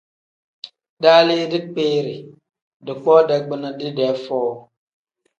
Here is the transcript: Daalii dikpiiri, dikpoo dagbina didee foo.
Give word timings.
Daalii 1.01 1.49
dikpiiri, 1.51 2.17
dikpoo 2.85 3.19
dagbina 3.29 3.69
didee 3.79 4.13
foo. 4.23 4.51